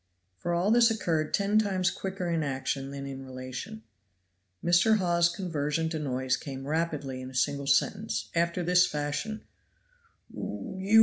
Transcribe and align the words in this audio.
For 0.39 0.55
all 0.55 0.71
this 0.71 0.89
occurred 0.89 1.31
ten 1.31 1.59
times 1.59 1.91
quicker 1.91 2.27
in 2.27 2.41
action 2.41 2.89
than 2.89 3.05
in 3.05 3.23
relation. 3.23 3.83
Mr. 4.65 4.97
Hawes's 4.97 5.29
conversion 5.31 5.89
to 5.89 5.99
noise 5.99 6.37
came 6.37 6.65
rapidly 6.67 7.21
in 7.21 7.29
a 7.29 7.35
single 7.35 7.67
sentence, 7.67 8.31
after 8.33 8.63
this 8.63 8.87
fashion:" 8.87 9.43
you! 10.33 10.99